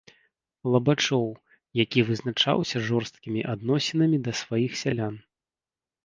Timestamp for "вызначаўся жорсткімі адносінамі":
2.07-4.17